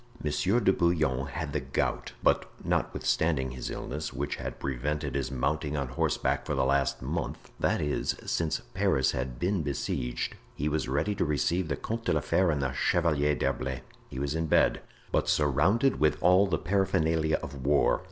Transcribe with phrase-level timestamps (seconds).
[0.23, 5.77] Monsieur de Bouillon had the gout, but notwithstanding his illness, which had prevented his mounting
[5.77, 11.13] on horseback for the last month— that is, since Paris had been besieged—he was ready
[11.13, 13.81] to receive the Comte de la Fere and the Chevalier d'Herblay.
[14.09, 17.99] He was in bed, but surrounded with all the paraphernalia of war.